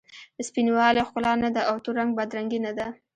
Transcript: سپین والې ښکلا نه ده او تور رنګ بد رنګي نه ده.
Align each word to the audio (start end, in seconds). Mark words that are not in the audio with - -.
سپین 0.47 0.67
والې 0.77 1.01
ښکلا 1.07 1.33
نه 1.43 1.49
ده 1.55 1.61
او 1.69 1.75
تور 1.83 1.95
رنګ 1.99 2.11
بد 2.17 2.29
رنګي 2.37 2.59
نه 2.65 2.71
ده. 2.77 2.87